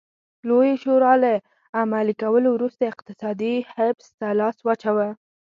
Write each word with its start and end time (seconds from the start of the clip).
لویې 0.47 0.73
شورا 0.83 1.13
له 1.23 1.33
عملي 1.81 2.15
کولو 2.21 2.49
وروسته 2.53 2.83
اقتصادي 2.91 3.55
حبس 3.73 4.07
ته 4.19 4.27
لاس 4.39 4.57
واچاوه. 4.63 5.07